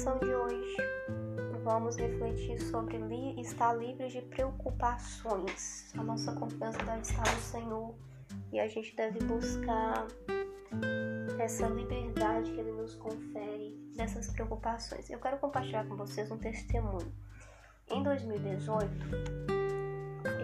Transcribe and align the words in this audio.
de 0.00 0.34
hoje, 0.34 0.76
vamos 1.62 1.96
refletir 1.96 2.58
sobre 2.58 2.96
li 2.96 3.38
estar 3.38 3.74
livre 3.74 4.08
de 4.08 4.22
preocupações. 4.22 5.92
A 5.94 6.02
nossa 6.02 6.32
confiança 6.32 6.78
deve 6.78 7.02
estar 7.02 7.30
no 7.30 7.40
Senhor 7.42 7.94
e 8.50 8.58
a 8.58 8.66
gente 8.66 8.96
deve 8.96 9.18
buscar 9.26 10.06
essa 11.38 11.66
liberdade 11.66 12.50
que 12.50 12.58
Ele 12.58 12.72
nos 12.72 12.94
confere 12.94 13.76
dessas 13.94 14.28
preocupações. 14.28 15.10
Eu 15.10 15.18
quero 15.18 15.36
compartilhar 15.36 15.86
com 15.86 15.96
vocês 15.96 16.30
um 16.30 16.38
testemunho. 16.38 17.12
Em 17.90 18.02
2018, 18.02 18.90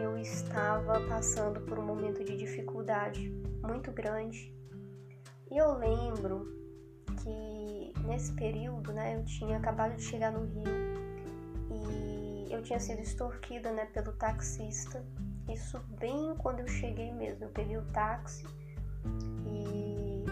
eu 0.03 0.19
estava 0.19 1.01
passando 1.09 1.63
por 1.63 1.79
um 1.79 1.83
momento 1.83 2.23
de 2.23 2.37
dificuldade 2.37 3.31
muito 3.63 3.91
grande 3.91 4.55
e 5.51 5.57
eu 5.57 5.73
lembro 5.79 6.47
que 7.23 7.56
nesse 8.07 8.33
período, 8.33 8.93
né, 8.93 9.17
eu 9.17 9.25
tinha 9.25 9.57
acabado 9.57 9.97
de 9.97 10.03
chegar 10.03 10.33
no 10.33 10.45
Rio 10.45 10.65
e 11.71 12.53
eu 12.53 12.63
tinha 12.63 12.79
sido 12.79 13.01
extorquida, 13.01 13.73
né, 13.73 13.87
pelo 13.87 14.13
taxista. 14.13 15.05
Isso 15.53 15.79
bem 15.99 16.35
quando 16.39 16.61
eu 16.61 16.69
cheguei 16.69 17.13
mesmo. 17.13 17.45
Eu 17.45 17.51
peguei 17.51 17.77
o 17.77 17.83
táxi 17.93 18.47
e 19.47 20.25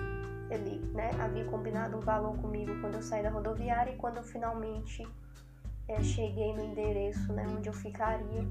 ele, 0.50 0.78
né, 0.92 1.10
havia 1.20 1.44
combinado 1.46 1.96
um 1.96 2.00
valor 2.00 2.36
comigo 2.38 2.80
quando 2.80 2.94
eu 2.94 3.02
saí 3.02 3.22
da 3.22 3.30
rodoviária 3.30 3.92
e 3.92 3.96
quando 3.96 4.18
eu 4.18 4.22
finalmente 4.22 5.06
é, 5.88 6.02
cheguei 6.02 6.54
no 6.54 6.64
endereço, 6.64 7.32
né, 7.32 7.46
onde 7.48 7.68
eu 7.68 7.72
ficaria, 7.72 8.46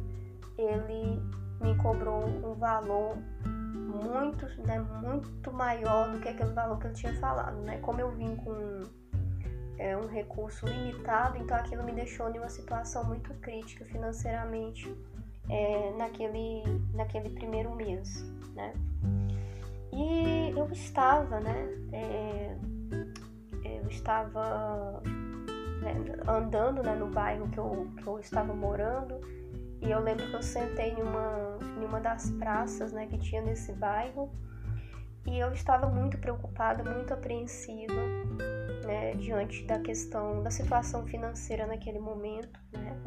ele 0.58 1.22
me 1.62 1.76
cobrou 1.82 2.26
um 2.26 2.54
valor 2.56 3.18
muito, 3.46 4.46
né, 4.64 4.80
muito 4.80 5.52
maior 5.52 6.12
do 6.12 6.20
que 6.20 6.30
aquele 6.30 6.52
valor 6.52 6.78
que 6.80 6.88
ele 6.88 6.96
tinha 6.96 7.14
falado, 7.20 7.58
né? 7.62 7.78
Como 7.80 8.02
eu 8.02 8.12
vim 8.12 8.36
com 8.36 8.84
é, 9.84 9.98
um 9.98 10.08
recurso 10.08 10.66
limitado, 10.66 11.38
então 11.38 11.58
aquilo 11.58 11.84
me 11.84 11.92
deixou 11.92 12.30
em 12.34 12.38
uma 12.38 12.48
situação 12.48 13.04
muito 13.04 13.34
crítica 13.36 13.84
financeiramente 13.84 14.90
é, 15.50 15.94
naquele, 15.98 16.64
naquele 16.94 17.30
primeiro 17.32 17.76
mês, 17.76 18.24
né? 18.56 18.74
E 19.92 20.54
eu 20.58 20.72
estava, 20.72 21.42
né? 21.42 21.68
É, 21.92 22.56
eu 23.66 23.90
estava 23.90 25.04
né, 25.82 25.96
andando 26.30 26.82
né, 26.82 26.96
no 26.96 27.08
bairro 27.08 27.50
que 27.50 27.58
eu, 27.58 27.92
que 27.98 28.08
eu 28.08 28.20
estava 28.20 28.54
morando 28.54 29.20
e 29.82 29.92
eu 29.92 30.00
lembro 30.00 30.26
que 30.30 30.34
eu 30.34 30.42
sentei 30.42 30.92
em 30.92 31.02
uma, 31.02 31.60
em 31.82 31.86
uma 31.86 32.00
das 32.00 32.32
praças 32.32 32.94
né, 32.94 33.06
que 33.08 33.18
tinha 33.18 33.42
nesse 33.42 33.74
bairro 33.74 34.32
e 35.26 35.38
eu 35.40 35.52
estava 35.52 35.88
muito 35.88 36.18
preocupada, 36.18 36.90
muito 36.90 37.14
apreensiva 37.14 37.94
né, 38.84 39.14
diante 39.16 39.64
da 39.66 39.80
questão 39.80 40.44
da 40.44 40.50
situação 40.50 41.06
financeira 41.06 41.66
naquele 41.66 42.00
momento. 42.00 42.60
Né? 42.74 42.98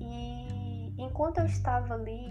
E 0.00 0.94
enquanto 1.02 1.38
eu 1.38 1.46
estava 1.46 1.94
ali, 1.94 2.30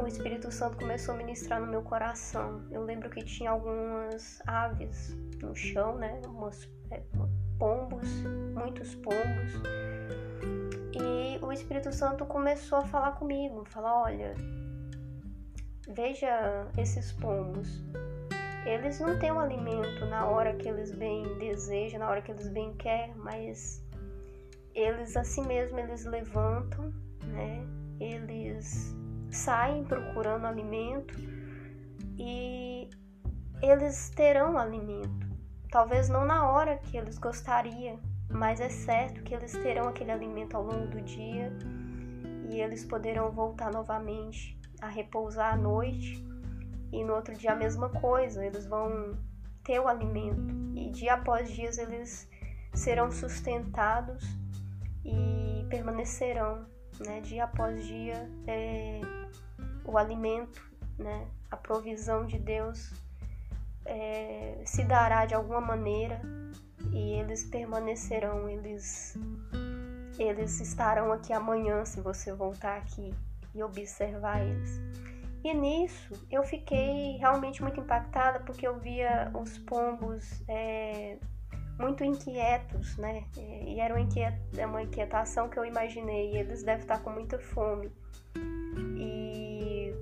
o 0.00 0.06
Espírito 0.06 0.50
Santo 0.50 0.76
começou 0.76 1.14
a 1.14 1.18
ministrar 1.18 1.60
no 1.60 1.66
meu 1.66 1.82
coração. 1.82 2.62
Eu 2.70 2.82
lembro 2.82 3.10
que 3.10 3.22
tinha 3.22 3.50
algumas 3.50 4.40
aves 4.46 5.14
no 5.40 5.54
chão, 5.54 5.96
né? 5.96 6.20
Umas, 6.26 6.68
é, 6.90 7.02
pombos, 7.58 8.08
muitos 8.54 8.94
pombos. 8.96 9.52
E 10.94 11.44
o 11.44 11.52
Espírito 11.52 11.92
Santo 11.92 12.24
começou 12.26 12.78
a 12.78 12.82
falar 12.82 13.12
comigo, 13.12 13.64
falar, 13.64 14.02
olha, 14.02 14.34
veja 15.88 16.66
esses 16.76 17.12
pombos. 17.12 17.82
Eles 18.64 19.00
não 19.00 19.18
têm 19.18 19.32
o 19.32 19.34
um 19.34 19.40
alimento 19.40 20.06
na 20.06 20.26
hora 20.26 20.54
que 20.54 20.68
eles 20.68 20.92
bem 20.92 21.36
desejam, 21.38 21.98
na 21.98 22.08
hora 22.08 22.22
que 22.22 22.30
eles 22.30 22.48
bem 22.48 22.72
querem, 22.74 23.14
mas 23.16 23.84
eles 24.74 25.16
assim 25.16 25.44
mesmo 25.46 25.78
eles 25.78 26.04
levantam, 26.04 26.92
né? 27.24 27.66
Eles 27.98 28.96
saem 29.30 29.84
procurando 29.84 30.46
alimento 30.46 31.14
e 32.16 32.88
eles 33.60 34.10
terão 34.10 34.56
alimento. 34.56 35.26
Talvez 35.70 36.08
não 36.08 36.24
na 36.24 36.48
hora 36.50 36.76
que 36.76 36.96
eles 36.96 37.18
gostariam, 37.18 37.98
mas 38.30 38.60
é 38.60 38.68
certo 38.68 39.22
que 39.22 39.34
eles 39.34 39.52
terão 39.52 39.88
aquele 39.88 40.12
alimento 40.12 40.56
ao 40.56 40.64
longo 40.64 40.86
do 40.86 41.00
dia 41.00 41.52
e 42.50 42.60
eles 42.60 42.84
poderão 42.84 43.30
voltar 43.32 43.72
novamente 43.72 44.58
a 44.80 44.88
repousar 44.88 45.54
à 45.54 45.56
noite 45.56 46.31
e 46.92 47.02
no 47.02 47.14
outro 47.14 47.34
dia 47.34 47.52
a 47.52 47.56
mesma 47.56 47.88
coisa, 47.88 48.44
eles 48.44 48.66
vão 48.66 49.16
ter 49.64 49.80
o 49.80 49.88
alimento 49.88 50.54
e 50.76 50.90
dia 50.90 51.14
após 51.14 51.50
dia 51.50 51.70
eles 51.78 52.28
serão 52.74 53.10
sustentados 53.10 54.24
e 55.04 55.64
permanecerão, 55.68 56.66
né? 57.04 57.20
Dia 57.20 57.44
após 57.44 57.84
dia 57.84 58.28
é, 58.46 59.00
o 59.84 59.96
alimento, 59.96 60.62
né? 60.98 61.26
A 61.50 61.56
provisão 61.56 62.26
de 62.26 62.38
Deus 62.38 62.92
é, 63.84 64.62
se 64.64 64.84
dará 64.84 65.24
de 65.24 65.34
alguma 65.34 65.60
maneira 65.60 66.20
e 66.92 67.12
eles 67.14 67.44
permanecerão, 67.44 68.48
eles 68.48 69.16
eles 70.18 70.60
estarão 70.60 71.10
aqui 71.10 71.32
amanhã 71.32 71.84
se 71.84 72.00
você 72.00 72.32
voltar 72.32 72.76
aqui 72.76 73.14
e 73.54 73.62
observar 73.62 74.42
eles. 74.44 74.80
E 75.44 75.52
nisso 75.54 76.12
eu 76.30 76.42
fiquei 76.44 77.16
realmente 77.18 77.62
muito 77.62 77.80
impactada 77.80 78.40
porque 78.40 78.66
eu 78.66 78.78
via 78.78 79.30
os 79.34 79.58
pombos 79.58 80.42
é, 80.46 81.18
muito 81.78 82.04
inquietos, 82.04 82.96
né? 82.96 83.24
E 83.36 83.80
era 83.80 83.94
é 84.56 84.66
uma 84.66 84.82
inquietação 84.82 85.48
que 85.48 85.58
eu 85.58 85.64
imaginei. 85.64 86.36
Eles 86.36 86.62
devem 86.62 86.82
estar 86.82 87.00
com 87.00 87.10
muita 87.10 87.38
fome. 87.38 87.90
E, 88.96 89.92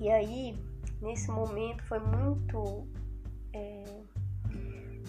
e 0.00 0.10
aí, 0.10 0.58
nesse 1.00 1.30
momento, 1.30 1.84
foi 1.84 2.00
muito 2.00 2.86
é, 3.52 3.84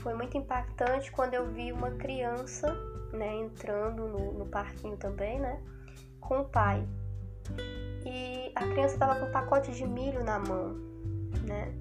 foi 0.06 0.14
muito 0.14 0.38
impactante 0.38 1.12
quando 1.12 1.34
eu 1.34 1.52
vi 1.52 1.72
uma 1.72 1.90
criança, 1.92 2.72
né, 3.12 3.36
entrando 3.36 4.08
no, 4.08 4.34
no 4.34 4.46
parquinho 4.46 4.96
também, 4.98 5.40
né, 5.40 5.60
com 6.20 6.42
o 6.42 6.46
pai. 6.46 6.88
E 8.06 8.35
a 8.56 8.62
criança 8.62 8.94
estava 8.94 9.20
com 9.20 9.26
um 9.26 9.32
pacote 9.32 9.72
de 9.72 9.86
milho 9.86 10.24
na 10.24 10.40
mão, 10.40 10.76
né, 11.48 11.74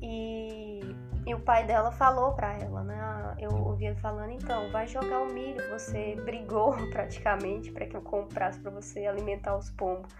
e, 0.00 0.80
e 1.26 1.34
o 1.34 1.40
pai 1.40 1.66
dela 1.66 1.90
falou 1.92 2.32
para 2.32 2.54
ela, 2.54 2.82
né, 2.82 3.00
eu 3.38 3.50
ouvi 3.50 3.86
ele 3.86 3.96
falando, 3.96 4.30
então, 4.30 4.70
vai 4.70 4.86
jogar 4.86 5.20
o 5.20 5.32
milho, 5.32 5.60
você 5.70 6.16
brigou 6.24 6.74
praticamente 6.90 7.70
para 7.72 7.86
que 7.86 7.96
eu 7.96 8.02
comprasse 8.02 8.60
para 8.60 8.70
você 8.70 9.06
alimentar 9.06 9.56
os 9.56 9.70
pombos. 9.70 10.12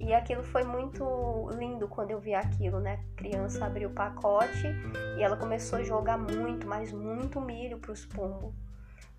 E 0.00 0.12
aquilo 0.12 0.42
foi 0.42 0.64
muito 0.64 1.48
lindo 1.56 1.86
quando 1.86 2.10
eu 2.10 2.18
vi 2.18 2.34
aquilo, 2.34 2.80
né? 2.80 2.98
A 3.12 3.16
criança 3.16 3.64
abriu 3.64 3.88
o 3.88 3.92
pacote 3.92 4.66
e 5.16 5.22
ela 5.22 5.36
começou 5.36 5.78
a 5.78 5.84
jogar 5.84 6.18
muito, 6.18 6.66
mas 6.66 6.90
muito 6.90 7.40
milho 7.40 7.78
para 7.78 7.92
os 7.92 8.04
pombos. 8.04 8.52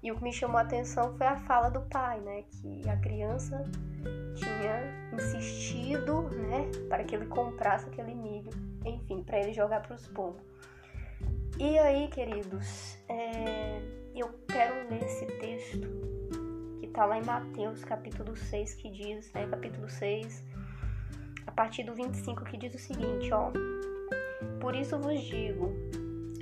E 0.01 0.11
o 0.11 0.17
que 0.17 0.23
me 0.23 0.33
chamou 0.33 0.57
a 0.57 0.61
atenção 0.61 1.15
foi 1.17 1.25
a 1.25 1.37
fala 1.37 1.69
do 1.69 1.81
pai, 1.83 2.19
né? 2.19 2.43
Que 2.49 2.89
a 2.89 2.97
criança 2.97 3.63
tinha 4.35 5.13
insistido, 5.13 5.52
né? 5.83 6.69
Para 6.89 7.03
que 7.03 7.15
ele 7.15 7.25
comprasse 7.25 7.87
aquele 7.87 8.15
milho, 8.15 8.51
enfim, 8.85 9.23
para 9.23 9.39
ele 9.39 9.53
jogar 9.53 9.81
para 9.81 9.95
os 9.95 10.07
pombos. 10.07 10.41
E 11.59 11.77
aí, 11.77 12.07
queridos, 12.07 12.97
é... 13.07 13.81
eu 14.15 14.29
quero 14.47 14.89
ler 14.89 15.03
esse 15.03 15.25
texto 15.25 15.87
que 16.79 16.85
está 16.85 17.05
lá 17.05 17.17
em 17.17 17.23
Mateus, 17.23 17.83
capítulo 17.83 18.35
6, 18.35 18.73
que 18.75 18.89
diz, 18.89 19.31
né? 19.33 19.47
Capítulo 19.47 19.89
6, 19.89 20.43
a 21.45 21.51
partir 21.51 21.83
do 21.83 21.93
25, 21.93 22.43
que 22.45 22.57
diz 22.57 22.73
o 22.73 22.79
seguinte, 22.79 23.31
ó. 23.33 23.51
Por 24.59 24.75
isso 24.75 24.97
vos 24.97 25.21
digo, 25.21 25.71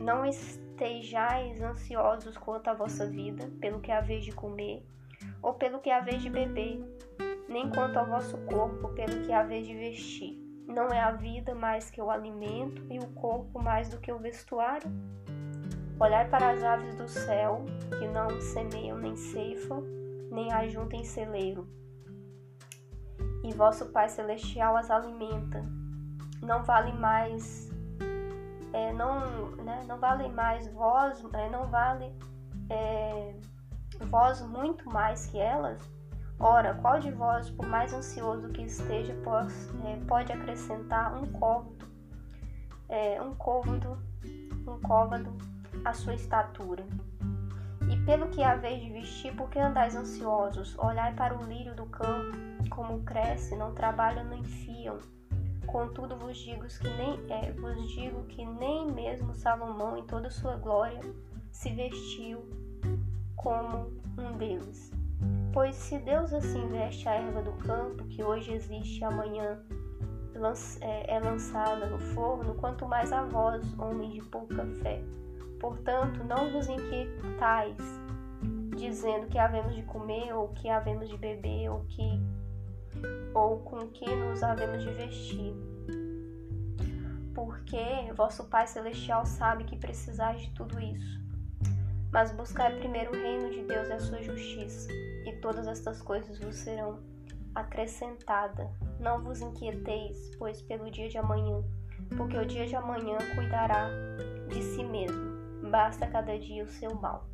não 0.01 0.25
estejais 0.25 1.61
ansiosos 1.61 2.38
quanto 2.38 2.69
à 2.69 2.73
vossa 2.73 3.05
vida, 3.05 3.49
pelo 3.59 3.79
que 3.79 3.91
haveis 3.91 4.23
de 4.23 4.31
comer, 4.31 4.85
ou 5.41 5.53
pelo 5.53 5.79
que 5.79 5.89
haveis 5.89 6.21
de 6.21 6.29
beber, 6.29 6.81
nem 7.51 7.69
quanto 7.69 7.98
ao 7.98 8.06
vosso 8.06 8.38
corpo, 8.45 8.89
pelo 8.89 9.21
que 9.25 9.33
haveis 9.33 9.68
de 9.68 9.75
vestir. 9.75 10.39
Não 10.68 10.88
é 10.88 11.00
a 11.00 11.12
vida 11.12 11.53
mais 11.53 11.89
que 11.89 12.01
o 12.01 12.09
alimento, 12.09 12.86
e 12.89 12.98
o 12.98 13.07
corpo 13.07 13.62
mais 13.62 13.89
do 13.89 14.00
que 14.00 14.12
o 14.12 14.18
vestuário? 14.18 14.89
Olhai 16.00 16.27
para 16.30 16.51
as 16.51 16.63
aves 16.63 16.95
do 16.95 17.07
céu, 17.07 17.65
que 18.00 18.07
não 18.07 18.39
semeiam 18.39 18.98
nem 18.98 19.15
ceifam, 19.15 19.83
nem 20.31 20.51
ajuntem 20.51 21.03
celeiro, 21.03 21.68
e 23.44 23.53
vosso 23.53 23.92
Pai 23.92 24.07
Celestial 24.07 24.77
as 24.77 24.89
alimenta. 24.89 25.63
Não 26.42 26.63
vale 26.63 26.94
mais, 26.94 27.69
é, 28.74 28.94
não, 28.94 29.51
né, 29.57 29.83
não 29.88 30.00
vale 30.00 30.30
mais 30.30 30.71
vós, 30.74 31.24
é, 31.33 31.50
não 31.50 31.68
vale 31.68 32.15
é, 32.69 33.36
vós 34.09 34.42
muito 34.42 34.89
mais 34.89 35.25
que 35.27 35.39
elas? 35.39 35.81
Ora, 36.41 36.73
qual 36.75 36.99
de 36.99 37.11
vós, 37.11 37.49
por 37.51 37.67
mais 37.67 37.93
ansioso 37.93 38.49
que 38.49 38.63
esteja, 38.63 39.13
pode, 39.23 39.53
é, 39.85 39.95
pode 40.07 40.33
acrescentar 40.33 41.15
um 41.15 41.27
côvado, 41.27 41.88
é, 42.89 43.21
um 43.21 43.35
côvado, 43.35 43.97
um 44.67 44.79
côvado 44.81 45.38
à 45.85 45.93
sua 45.93 46.15
estatura? 46.15 46.83
pelo 48.05 48.27
que 48.29 48.43
haveis 48.43 48.81
de 48.81 48.89
vestir, 48.91 49.35
por 49.35 49.49
que 49.49 49.59
andais 49.59 49.95
ansiosos? 49.95 50.77
Olhai 50.77 51.13
para 51.13 51.38
o 51.38 51.43
lírio 51.43 51.75
do 51.75 51.85
campo, 51.85 52.35
como 52.69 53.03
cresce, 53.03 53.55
não 53.55 53.73
trabalham 53.73 54.25
nem 54.25 54.43
fiam. 54.43 54.97
Contudo 55.67 56.17
vos 56.17 56.38
digo 56.38 56.65
que 56.65 56.89
nem 56.89 57.19
é, 57.29 57.51
vos 57.51 57.89
digo 57.91 58.23
que 58.23 58.45
nem 58.45 58.91
mesmo 58.91 59.33
Salomão 59.33 59.97
em 59.97 60.03
toda 60.03 60.29
sua 60.29 60.55
glória 60.55 60.99
se 61.51 61.71
vestiu 61.73 62.43
como 63.35 63.91
um 64.17 64.38
deles. 64.38 64.91
Pois 65.53 65.75
se 65.75 65.98
Deus 66.00 66.33
assim 66.33 66.68
veste 66.69 67.09
a 67.09 67.13
erva 67.13 67.42
do 67.42 67.51
campo, 67.63 68.06
que 68.06 68.24
hoje 68.24 68.53
existe 68.53 69.01
e 69.01 69.03
amanhã 69.03 69.59
é, 70.80 71.15
é 71.15 71.19
lançada 71.19 71.86
no 71.88 72.00
forno, 72.00 72.56
quanto 72.56 72.88
mais 72.88 73.12
a 73.12 73.24
vós, 73.24 73.62
homens 73.77 74.13
de 74.13 74.21
pouca 74.24 74.65
fé. 74.81 75.03
Portanto, 75.59 76.24
não 76.24 76.51
vos 76.51 76.68
inquietais, 76.68 77.77
dizendo 78.75 79.27
que 79.27 79.38
havemos 79.38 79.75
de 79.75 79.83
comer, 79.83 80.33
ou 80.33 80.48
que 80.50 80.69
havemos 80.69 81.09
de 81.09 81.18
beber, 81.18 81.69
ou 81.69 81.86
que 81.86 82.19
ou 83.33 83.59
com 83.59 83.88
que 83.88 84.09
nos 84.09 84.44
havemos 84.44 84.83
de 84.83 84.92
vestir. 84.92 85.53
Porque 87.33 88.12
vosso 88.15 88.45
Pai 88.45 88.68
Celestial 88.68 89.25
sabe 89.25 89.63
que 89.63 89.77
precisais 89.77 90.42
de 90.42 90.50
tudo 90.51 90.80
isso. 90.80 91.21
Mas 92.11 92.31
buscai 92.31 92.75
primeiro 92.77 93.11
o 93.11 93.15
reino 93.15 93.49
de 93.49 93.63
Deus 93.63 93.87
e 93.87 93.93
a 93.93 93.99
sua 93.99 94.21
justiça, 94.21 94.91
e 94.91 95.33
todas 95.41 95.67
estas 95.67 96.01
coisas 96.01 96.37
vos 96.39 96.55
serão 96.55 96.99
acrescentadas. 97.55 98.69
Não 98.99 99.21
vos 99.23 99.41
inquieteis, 99.41 100.35
pois, 100.37 100.61
pelo 100.61 100.91
dia 100.91 101.09
de 101.09 101.17
amanhã, 101.17 101.63
porque 102.17 102.37
o 102.37 102.45
dia 102.45 102.67
de 102.67 102.75
amanhã 102.75 103.17
cuidará 103.35 103.89
de 104.49 104.61
si 104.61 104.83
mesmo. 104.83 105.69
Basta 105.69 106.05
cada 106.07 106.37
dia 106.37 106.63
o 106.63 106.67
seu 106.67 106.93
mal. 106.95 107.25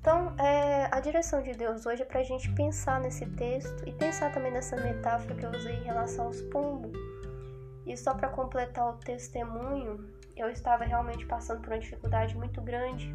Então, 0.00 0.34
é, 0.36 0.88
a 0.90 0.98
direção 0.98 1.42
de 1.42 1.52
Deus 1.52 1.86
hoje 1.86 2.02
é 2.02 2.04
para 2.04 2.20
a 2.20 2.24
gente 2.24 2.52
pensar 2.54 3.00
nesse 3.00 3.24
texto 3.24 3.88
e 3.88 3.92
pensar 3.92 4.32
também 4.32 4.50
nessa 4.50 4.76
metáfora 4.76 5.34
que 5.34 5.46
eu 5.46 5.50
usei 5.50 5.76
em 5.76 5.84
relação 5.84 6.26
aos 6.26 6.42
pombos. 6.42 6.92
E 7.86 7.96
só 7.96 8.12
para 8.12 8.28
completar 8.28 8.90
o 8.90 8.98
testemunho, 8.98 10.04
eu 10.36 10.50
estava 10.50 10.84
realmente 10.84 11.24
passando 11.26 11.60
por 11.60 11.68
uma 11.68 11.78
dificuldade 11.78 12.36
muito 12.36 12.60
grande. 12.60 13.14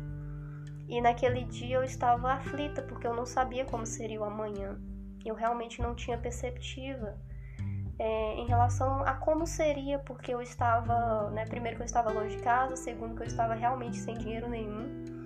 E 0.88 1.02
naquele 1.02 1.44
dia 1.44 1.76
eu 1.76 1.84
estava 1.84 2.32
aflita 2.32 2.82
porque 2.82 3.06
eu 3.06 3.14
não 3.14 3.26
sabia 3.26 3.66
como 3.66 3.86
seria 3.86 4.22
o 4.22 4.24
amanhã. 4.24 4.80
Eu 5.26 5.36
realmente 5.36 5.82
não 5.82 5.94
tinha 5.94 6.18
perceptiva 6.18 7.18
é, 8.00 8.36
em 8.36 8.46
relação 8.46 9.04
a 9.04 9.14
como 9.14 9.46
seria, 9.46 10.00
porque 10.00 10.34
eu 10.34 10.42
estava, 10.42 11.30
né, 11.32 11.46
primeiro 11.46 11.76
que 11.76 11.84
eu 11.84 11.86
estava 11.86 12.12
longe 12.12 12.38
de 12.38 12.44
casa, 12.44 12.76
segundo 12.76 13.16
que 13.16 13.24
eu 13.24 13.28
estava 13.28 13.54
realmente 13.54 13.98
sem 13.98 14.18
dinheiro 14.18 14.48
nenhum. 14.48 15.17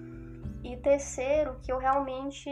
E 0.72 0.78
terceiro, 0.78 1.58
que 1.62 1.70
eu 1.70 1.78
realmente 1.78 2.50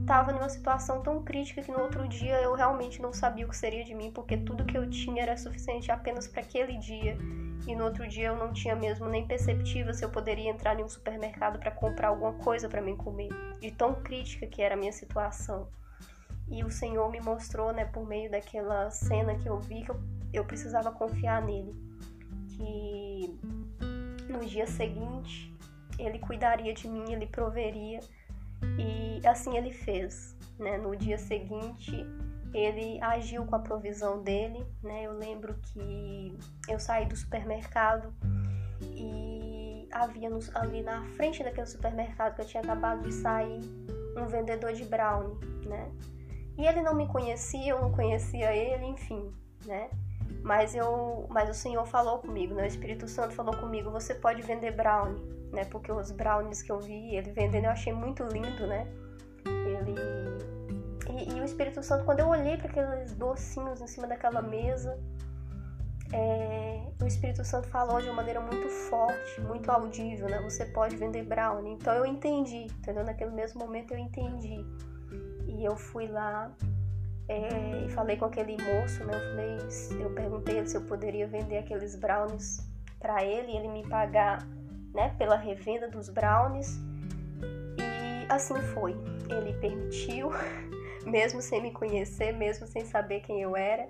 estava 0.00 0.32
numa 0.32 0.48
situação 0.48 1.04
tão 1.04 1.22
crítica 1.22 1.62
que 1.62 1.70
no 1.70 1.80
outro 1.80 2.08
dia 2.08 2.42
eu 2.42 2.52
realmente 2.52 3.00
não 3.00 3.12
sabia 3.12 3.46
o 3.46 3.48
que 3.48 3.56
seria 3.56 3.84
de 3.84 3.94
mim, 3.94 4.10
porque 4.10 4.36
tudo 4.36 4.64
que 4.64 4.76
eu 4.76 4.90
tinha 4.90 5.22
era 5.22 5.36
suficiente 5.36 5.88
apenas 5.88 6.26
para 6.26 6.40
aquele 6.40 6.76
dia. 6.78 7.16
E 7.68 7.76
no 7.76 7.84
outro 7.84 8.08
dia 8.08 8.26
eu 8.26 8.36
não 8.36 8.52
tinha 8.52 8.74
mesmo 8.74 9.08
nem 9.08 9.24
perceptiva 9.24 9.92
se 9.92 10.04
eu 10.04 10.10
poderia 10.10 10.50
entrar 10.50 10.80
em 10.80 10.82
um 10.82 10.88
supermercado 10.88 11.60
para 11.60 11.70
comprar 11.70 12.08
alguma 12.08 12.32
coisa 12.32 12.68
para 12.68 12.82
mim 12.82 12.96
comer, 12.96 13.30
de 13.60 13.70
tão 13.70 13.94
crítica 14.02 14.48
que 14.48 14.60
era 14.60 14.74
a 14.74 14.76
minha 14.76 14.92
situação. 14.92 15.68
E 16.48 16.64
o 16.64 16.70
Senhor 16.72 17.08
me 17.08 17.20
mostrou, 17.20 17.72
né, 17.72 17.84
por 17.84 18.04
meio 18.04 18.28
daquela 18.28 18.90
cena 18.90 19.36
que 19.36 19.48
eu 19.48 19.60
vi, 19.60 19.84
que 19.84 19.92
eu, 19.92 20.00
eu 20.32 20.44
precisava 20.44 20.90
confiar 20.90 21.40
nele. 21.40 21.72
Que 22.48 23.38
no 24.28 24.40
dia 24.44 24.66
seguinte 24.66 25.50
ele 26.00 26.18
cuidaria 26.18 26.72
de 26.72 26.88
mim, 26.88 27.12
ele 27.12 27.26
proveria. 27.26 28.00
E 28.78 29.26
assim 29.26 29.56
ele 29.56 29.72
fez, 29.72 30.36
né? 30.58 30.76
No 30.76 30.94
dia 30.94 31.18
seguinte, 31.18 32.06
ele 32.52 33.00
agiu 33.02 33.44
com 33.46 33.56
a 33.56 33.60
provisão 33.60 34.22
dele, 34.22 34.64
né? 34.82 35.04
Eu 35.04 35.12
lembro 35.12 35.54
que 35.62 36.36
eu 36.68 36.78
saí 36.78 37.06
do 37.06 37.16
supermercado 37.16 38.12
e 38.82 39.88
havia 39.92 40.28
ali 40.54 40.82
na 40.82 41.04
frente 41.16 41.42
daquele 41.42 41.66
supermercado 41.66 42.34
que 42.34 42.42
eu 42.42 42.46
tinha 42.46 42.62
acabado 42.62 43.02
de 43.02 43.12
sair 43.12 43.60
um 44.16 44.26
vendedor 44.26 44.72
de 44.72 44.84
brownie, 44.84 45.36
né? 45.66 45.90
E 46.58 46.66
ele 46.66 46.82
não 46.82 46.94
me 46.94 47.06
conhecia, 47.06 47.72
eu 47.72 47.80
não 47.80 47.92
conhecia 47.92 48.54
ele, 48.54 48.84
enfim, 48.84 49.32
né? 49.64 49.88
Mas 50.42 50.74
eu, 50.74 51.26
mas 51.30 51.48
o 51.48 51.54
Senhor 51.54 51.86
falou 51.86 52.18
comigo, 52.18 52.54
né? 52.54 52.64
O 52.64 52.66
Espírito 52.66 53.06
Santo 53.08 53.34
falou 53.34 53.56
comigo, 53.56 53.90
você 53.90 54.14
pode 54.14 54.42
vender 54.42 54.72
brownie, 54.72 55.20
né? 55.52 55.64
Porque 55.64 55.90
os 55.92 56.10
brownies 56.10 56.62
que 56.62 56.72
eu 56.72 56.80
vi 56.80 57.14
ele 57.14 57.30
vendendo 57.32 57.64
eu 57.64 57.70
achei 57.70 57.92
muito 57.92 58.22
lindo, 58.24 58.66
né? 58.66 58.86
Ele 59.46 59.94
e, 61.10 61.36
e 61.36 61.40
o 61.40 61.44
Espírito 61.44 61.82
Santo 61.82 62.04
quando 62.04 62.20
eu 62.20 62.28
olhei 62.28 62.56
para 62.56 62.68
aqueles 62.68 63.12
docinhos 63.14 63.80
em 63.80 63.86
cima 63.86 64.06
daquela 64.06 64.40
mesa, 64.42 64.98
é, 66.12 66.80
o 67.00 67.06
Espírito 67.06 67.44
Santo 67.44 67.68
falou 67.68 68.00
de 68.00 68.06
uma 68.06 68.16
maneira 68.16 68.40
muito 68.40 68.68
forte, 68.68 69.40
muito 69.42 69.70
audível, 69.70 70.28
né? 70.28 70.40
Você 70.42 70.64
pode 70.66 70.96
vender 70.96 71.24
brownie. 71.24 71.72
Então 71.72 71.94
eu 71.94 72.04
entendi, 72.04 72.66
entendeu? 72.78 73.04
Naquele 73.04 73.30
mesmo 73.30 73.60
momento 73.60 73.92
eu 73.92 73.98
entendi. 73.98 74.64
E 75.46 75.64
eu 75.64 75.76
fui 75.76 76.06
lá 76.08 76.50
é, 77.28 77.84
e 77.86 77.88
falei 77.90 78.16
com 78.16 78.24
aquele 78.24 78.56
moço, 78.62 79.04
né? 79.04 79.14
Eu, 79.14 79.20
falei, 79.20 80.04
eu 80.04 80.14
perguntei 80.14 80.66
se 80.66 80.76
eu 80.76 80.82
poderia 80.82 81.26
vender 81.26 81.58
aqueles 81.58 81.94
brownies 81.94 82.68
para 82.98 83.24
ele 83.24 83.56
ele 83.56 83.68
me 83.68 83.88
pagar, 83.88 84.46
né, 84.94 85.14
pela 85.18 85.36
revenda 85.36 85.88
dos 85.88 86.08
brownies. 86.08 86.78
E 87.78 88.26
assim 88.28 88.56
foi. 88.74 88.96
Ele 89.28 89.52
permitiu, 89.54 90.30
mesmo 91.04 91.40
sem 91.40 91.62
me 91.62 91.70
conhecer, 91.70 92.32
mesmo 92.32 92.66
sem 92.66 92.84
saber 92.84 93.20
quem 93.20 93.40
eu 93.42 93.56
era, 93.56 93.88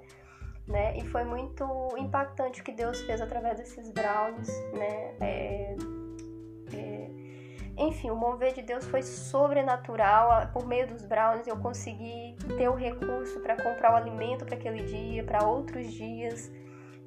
né? 0.67 0.97
E 0.97 1.05
foi 1.07 1.25
muito 1.25 1.65
impactante 1.99 2.61
o 2.61 2.65
que 2.65 2.73
Deus 2.73 3.01
fez 3.03 3.21
através 3.21 3.59
desses 3.59 3.91
brownies, 3.91 4.49
né? 4.73 5.15
É, 5.21 5.77
é, 6.73 7.11
enfim, 7.81 8.11
o 8.11 8.15
mover 8.15 8.53
de 8.53 8.61
Deus 8.61 8.87
foi 8.87 9.03
sobrenatural. 9.03 10.47
Por 10.53 10.67
meio 10.67 10.87
dos 10.87 11.05
brownies 11.07 11.47
eu 11.47 11.57
consegui 11.57 12.37
ter 12.59 12.69
o 12.69 12.75
recurso 12.75 13.41
para 13.41 13.57
comprar 13.57 13.95
o 13.95 13.97
alimento 13.97 14.45
para 14.45 14.55
aquele 14.55 14.85
dia, 14.85 15.25
para 15.25 15.47
outros 15.47 15.91
dias. 15.91 16.53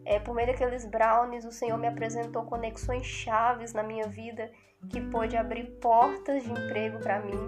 É, 0.06 0.20
por 0.20 0.36
meio 0.36 0.48
daqueles 0.48 0.86
brownies, 0.86 1.46
o 1.46 1.52
Senhor 1.52 1.78
me 1.78 1.88
apresentou 1.88 2.44
conexões 2.44 3.06
chaves 3.06 3.74
na 3.74 3.84
minha 3.84 4.08
vida 4.08 4.52
que 4.90 5.00
pôde 5.00 5.38
abrir 5.38 5.66
portas 5.80 6.44
de 6.44 6.52
emprego 6.52 7.00
para 7.00 7.20
mim. 7.20 7.40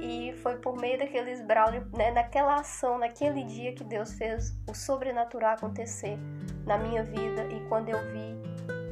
E 0.00 0.32
foi 0.42 0.56
por 0.56 0.76
meio 0.76 0.98
daqueles 0.98 1.40
brownies, 1.42 1.82
né, 1.92 2.10
naquela 2.10 2.56
ação, 2.56 2.98
naquele 2.98 3.42
dia 3.44 3.74
que 3.74 3.84
Deus 3.84 4.14
fez 4.14 4.56
o 4.68 4.74
sobrenatural 4.74 5.54
acontecer 5.54 6.18
na 6.64 6.78
minha 6.78 7.02
vida. 7.02 7.44
E 7.50 7.60
quando 7.68 7.88
eu 7.88 7.98
vi, 8.12 8.38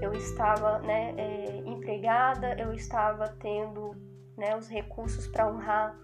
eu 0.02 0.12
estava 0.12 0.78
né, 0.80 1.14
é, 1.16 1.62
empregada, 1.64 2.54
eu 2.58 2.72
estava 2.72 3.28
tendo 3.40 3.94
né, 4.36 4.56
os 4.56 4.68
recursos 4.68 5.26
para 5.26 5.48
honrar 5.48 5.96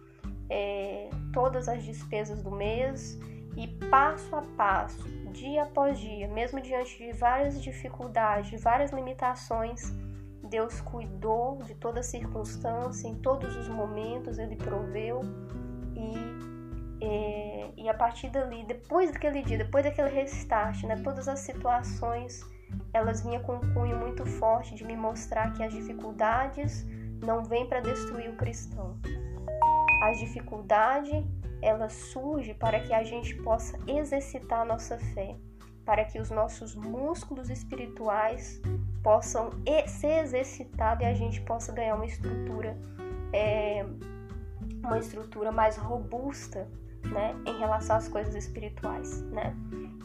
é, 0.48 1.10
todas 1.32 1.68
as 1.68 1.82
despesas 1.82 2.42
do 2.42 2.50
mês 2.50 3.18
e 3.56 3.68
passo 3.88 4.34
a 4.34 4.42
passo, 4.56 5.02
dia 5.32 5.62
após 5.64 5.98
dia, 5.98 6.28
mesmo 6.28 6.60
diante 6.60 6.96
de 6.98 7.12
várias 7.12 7.60
dificuldades, 7.60 8.50
de 8.50 8.56
várias 8.56 8.90
limitações, 8.92 9.92
Deus 10.44 10.80
cuidou 10.80 11.58
de 11.62 11.74
toda 11.74 12.02
circunstância, 12.02 13.08
em 13.08 13.14
todos 13.16 13.56
os 13.56 13.68
momentos 13.68 14.38
Ele 14.38 14.56
proveu 14.56 15.22
e, 15.96 17.04
é, 17.04 17.70
e 17.76 17.88
a 17.88 17.94
partir 17.94 18.28
dali, 18.28 18.64
depois 18.64 19.10
daquele 19.10 19.42
dia, 19.42 19.58
depois 19.58 19.84
daquele 19.84 20.10
restart, 20.10 20.84
né, 20.84 21.00
todas 21.02 21.26
as 21.26 21.40
situações 21.40 22.44
elas 22.92 23.22
vinham 23.22 23.42
com 23.42 23.56
um 23.56 23.74
cunho 23.74 23.96
muito 23.98 24.24
forte 24.24 24.74
de 24.74 24.84
me 24.84 24.96
mostrar 24.96 25.52
que 25.52 25.62
as 25.62 25.72
dificuldades 25.72 26.86
não 27.24 27.44
vêm 27.44 27.66
para 27.66 27.80
destruir 27.80 28.30
o 28.30 28.36
cristão. 28.36 28.98
As 30.02 30.18
dificuldades, 30.18 31.24
elas 31.62 31.92
surgem 31.92 32.56
para 32.56 32.80
que 32.80 32.92
a 32.92 33.04
gente 33.04 33.36
possa 33.36 33.78
exercitar 33.86 34.66
nossa 34.66 34.98
fé, 34.98 35.36
para 35.84 36.04
que 36.04 36.18
os 36.18 36.28
nossos 36.28 36.74
músculos 36.74 37.48
espirituais 37.48 38.60
possam 39.00 39.50
ser 39.86 40.24
exercitados 40.24 41.04
e 41.04 41.06
a 41.06 41.14
gente 41.14 41.40
possa 41.42 41.70
ganhar 41.70 41.94
uma 41.94 42.04
estrutura, 42.04 42.76
é, 43.32 43.86
uma 44.82 44.98
estrutura 44.98 45.52
mais 45.52 45.76
robusta 45.76 46.68
né, 47.04 47.36
em 47.46 47.56
relação 47.60 47.94
às 47.94 48.08
coisas 48.08 48.34
espirituais, 48.34 49.22
né? 49.30 49.54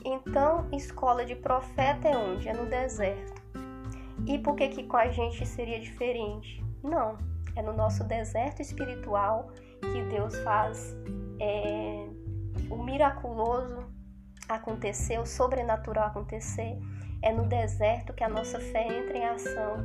Então, 0.06 0.70
escola 0.74 1.25
de 1.25 1.36
profeta 1.36 2.08
é 2.08 2.16
onde? 2.16 2.48
É 2.48 2.54
no 2.54 2.68
deserto. 2.68 3.42
E 4.27 4.38
por 4.38 4.56
que 4.56 4.68
que 4.68 4.84
com 4.84 4.98
a 4.98 5.10
gente 5.10 5.44
seria 5.44 5.80
diferente? 5.80 6.63
Não, 6.84 7.18
é 7.56 7.63
no 7.63 7.74
nosso 7.74 8.04
deserto 8.04 8.62
espiritual 8.62 9.51
que 9.82 10.02
Deus 10.04 10.38
faz 10.40 10.96
é, 11.40 12.08
o 12.70 12.84
miraculoso 12.84 13.86
acontecer, 14.48 15.20
o 15.20 15.26
sobrenatural 15.26 16.08
acontecer. 16.08 16.78
É 17.22 17.34
no 17.34 17.48
deserto 17.48 18.14
que 18.14 18.24
a 18.24 18.30
nossa 18.30 18.60
fé 18.60 18.88
entra 18.88 19.18
em 19.18 19.26
ação. 19.26 19.78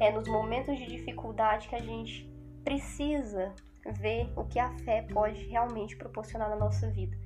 É 0.00 0.12
nos 0.12 0.28
momentos 0.28 0.76
de 0.78 0.86
dificuldade 0.86 1.68
que 1.68 1.74
a 1.74 1.82
gente 1.82 2.30
precisa 2.64 3.52
ver 4.00 4.30
o 4.36 4.44
que 4.44 4.58
a 4.58 4.70
fé 4.78 5.02
pode 5.02 5.44
realmente 5.46 5.96
proporcionar 5.96 6.50
na 6.50 6.56
nossa 6.56 6.88
vida. 6.90 7.16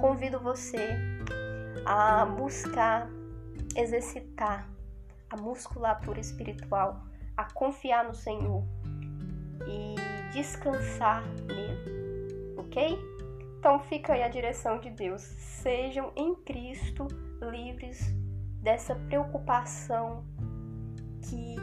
Convido 0.00 0.40
você 0.40 0.96
a 1.84 2.24
buscar 2.24 3.08
exercitar 3.76 4.68
a 5.30 5.36
musculatura 5.36 6.20
espiritual, 6.20 7.02
a 7.36 7.44
confiar 7.52 8.04
no 8.04 8.14
Senhor 8.14 8.64
e 9.66 9.94
descansar 10.32 11.22
nele, 11.46 12.54
ok? 12.56 12.98
Então 13.58 13.80
fica 13.80 14.12
aí 14.12 14.22
a 14.22 14.28
direção 14.28 14.78
de 14.78 14.90
Deus. 14.90 15.22
Sejam 15.22 16.12
em 16.16 16.34
Cristo 16.36 17.06
livres 17.40 18.00
dessa 18.62 18.94
preocupação 18.94 20.24
que 21.22 21.56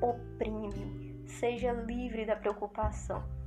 oprime. 0.00 1.24
Seja 1.26 1.72
livre 1.72 2.24
da 2.24 2.36
preocupação 2.36 3.39